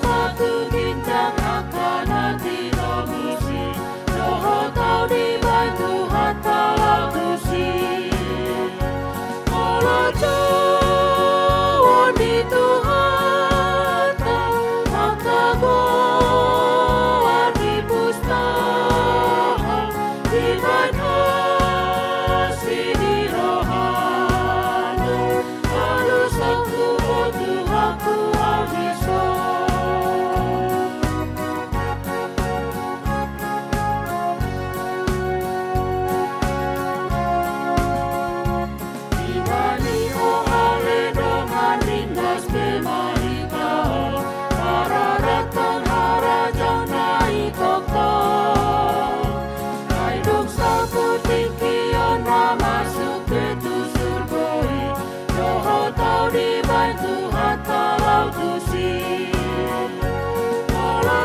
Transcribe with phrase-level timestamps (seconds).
[0.00, 3.74] Batu bintang akan hati domisi.
[4.14, 5.99] Roho kau dibantu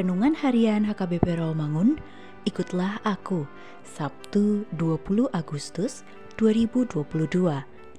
[0.00, 2.00] Renungan Harian HKBP Rawamangun,
[2.48, 3.44] ikutlah aku,
[3.84, 6.08] Sabtu 20 Agustus
[6.40, 7.04] 2022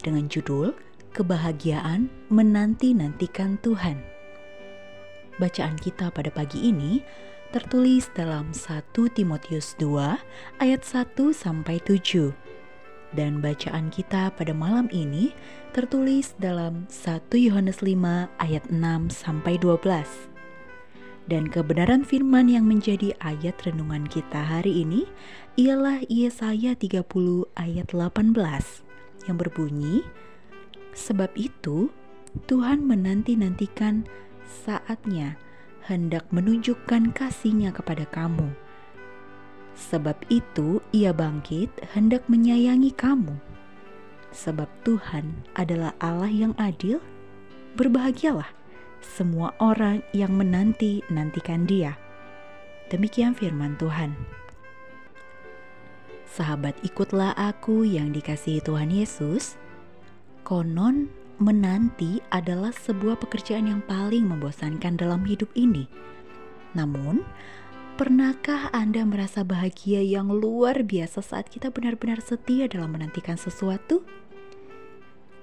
[0.01, 0.73] dengan judul
[1.13, 4.01] Kebahagiaan Menanti-Nantikan Tuhan.
[5.37, 7.05] Bacaan kita pada pagi ini
[7.53, 11.05] tertulis dalam 1 Timotius 2 ayat 1
[11.37, 12.33] sampai 7.
[13.13, 15.37] Dan bacaan kita pada malam ini
[15.69, 20.30] tertulis dalam 1 Yohanes 5 ayat 6 sampai 12.
[21.29, 25.05] Dan kebenaran firman yang menjadi ayat renungan kita hari ini
[25.59, 27.05] ialah Yesaya 30
[27.55, 28.33] ayat 18
[29.29, 30.01] yang berbunyi,
[30.91, 31.87] Sebab itu
[32.51, 34.03] Tuhan menanti-nantikan
[34.43, 35.39] saatnya
[35.87, 38.51] hendak menunjukkan kasihnya kepada kamu.
[39.75, 43.39] Sebab itu ia bangkit hendak menyayangi kamu.
[44.31, 46.99] Sebab Tuhan adalah Allah yang adil,
[47.75, 48.51] berbahagialah
[49.01, 51.97] semua orang yang menanti-nantikan Dia.
[52.93, 54.13] Demikian firman Tuhan.
[56.31, 59.59] Sahabat, ikutlah aku yang dikasihi Tuhan Yesus.
[60.47, 61.11] Konon,
[61.41, 65.91] menanti adalah sebuah pekerjaan yang paling membosankan dalam hidup ini.
[66.71, 67.27] Namun,
[67.99, 74.07] pernahkah Anda merasa bahagia yang luar biasa saat kita benar-benar setia dalam menantikan sesuatu?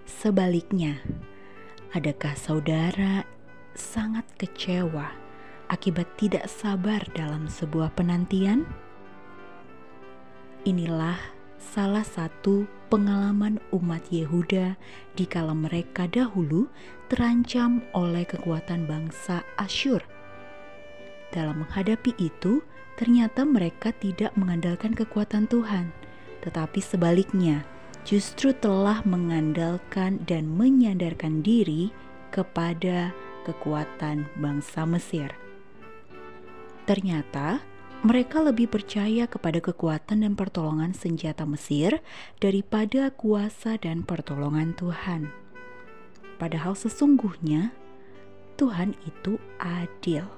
[0.09, 1.05] Sebaliknya,
[1.93, 3.29] adakah saudara
[3.79, 5.15] sangat kecewa
[5.71, 8.67] akibat tidak sabar dalam sebuah penantian?
[10.67, 11.17] Inilah
[11.63, 14.75] salah satu pengalaman umat Yehuda
[15.15, 16.67] di kala mereka dahulu
[17.07, 20.03] terancam oleh kekuatan bangsa Asyur.
[21.31, 22.65] Dalam menghadapi itu,
[22.99, 25.93] ternyata mereka tidak mengandalkan kekuatan Tuhan,
[26.43, 27.63] tetapi sebaliknya
[28.09, 31.93] justru telah mengandalkan dan menyandarkan diri
[32.33, 33.13] kepada
[33.49, 35.33] kekuatan bangsa Mesir.
[36.85, 37.65] Ternyata
[38.05, 41.99] mereka lebih percaya kepada kekuatan dan pertolongan senjata Mesir
[42.39, 45.33] daripada kuasa dan pertolongan Tuhan.
[46.39, 47.75] Padahal sesungguhnya
[48.55, 50.29] Tuhan itu adil.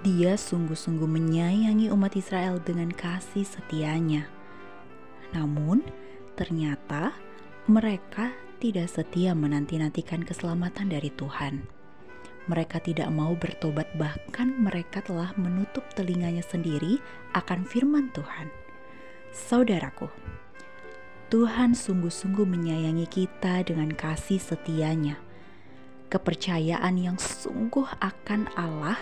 [0.00, 4.32] Dia sungguh-sungguh menyayangi umat Israel dengan kasih setianya.
[5.36, 5.84] Namun,
[6.40, 7.12] ternyata
[7.68, 11.64] mereka tidak setia menanti-nantikan keselamatan dari Tuhan.
[12.44, 17.00] Mereka tidak mau bertobat, bahkan mereka telah menutup telinganya sendiri
[17.32, 18.52] akan firman Tuhan.
[19.32, 20.12] Saudaraku,
[21.32, 25.16] Tuhan sungguh-sungguh menyayangi kita dengan kasih setianya.
[26.10, 28.98] Kepercayaan yang sungguh akan Allah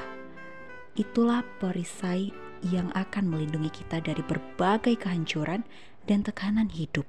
[0.92, 2.30] itulah perisai
[2.68, 5.64] yang akan melindungi kita dari berbagai kehancuran
[6.04, 7.08] dan tekanan hidup.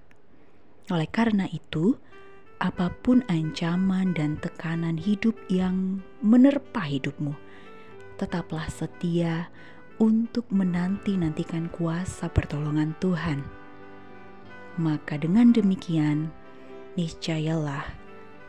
[0.88, 2.00] Oleh karena itu,
[2.60, 7.32] apa pun ancaman dan tekanan hidup yang menerpa hidupmu,
[8.20, 9.48] tetaplah setia
[9.96, 13.48] untuk menanti-nantikan kuasa pertolongan Tuhan.
[14.76, 16.28] Maka dengan demikian,
[17.00, 17.96] niscayalah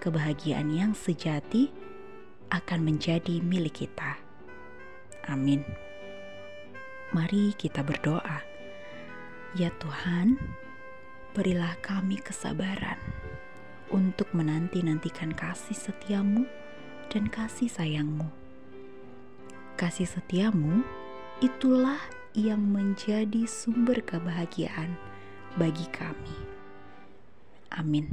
[0.03, 1.71] kebahagiaan yang sejati
[2.51, 4.19] akan menjadi milik kita.
[5.31, 5.63] Amin.
[7.15, 8.43] Mari kita berdoa.
[9.55, 10.39] Ya Tuhan,
[11.35, 13.20] berilah kami kesabaran
[13.91, 16.47] untuk menanti-nantikan kasih setiamu
[17.11, 18.27] dan kasih sayangmu.
[19.75, 20.83] Kasih setiamu
[21.43, 21.99] itulah
[22.35, 24.95] yang menjadi sumber kebahagiaan
[25.59, 26.37] bagi kami.
[27.75, 28.11] Amin.